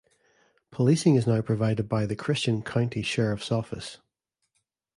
Policing 0.71 1.13
is 1.13 1.27
now 1.27 1.41
provided 1.43 1.87
by 1.87 2.07
the 2.07 2.15
Christian 2.15 2.63
County 2.63 3.03
Sheriff's 3.03 3.51
Office. 3.51 3.99